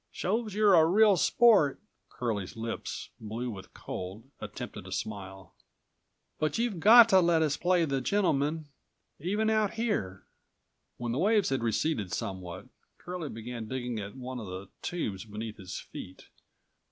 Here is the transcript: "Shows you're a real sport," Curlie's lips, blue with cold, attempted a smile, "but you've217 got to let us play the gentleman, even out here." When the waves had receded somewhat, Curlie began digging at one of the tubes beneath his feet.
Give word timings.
"Shows 0.11 0.55
you're 0.55 0.73
a 0.73 0.83
real 0.87 1.15
sport," 1.15 1.79
Curlie's 2.09 2.57
lips, 2.57 3.09
blue 3.19 3.51
with 3.51 3.71
cold, 3.75 4.23
attempted 4.39 4.87
a 4.87 4.91
smile, 4.91 5.53
"but 6.39 6.57
you've217 6.57 6.79
got 6.79 7.09
to 7.09 7.19
let 7.19 7.43
us 7.43 7.55
play 7.55 7.85
the 7.85 8.01
gentleman, 8.01 8.65
even 9.19 9.47
out 9.47 9.73
here." 9.75 10.25
When 10.97 11.11
the 11.11 11.19
waves 11.19 11.49
had 11.49 11.61
receded 11.61 12.11
somewhat, 12.11 12.65
Curlie 12.97 13.29
began 13.29 13.67
digging 13.67 13.99
at 13.99 14.15
one 14.15 14.39
of 14.39 14.47
the 14.47 14.69
tubes 14.81 15.23
beneath 15.23 15.57
his 15.57 15.79
feet. 15.79 16.25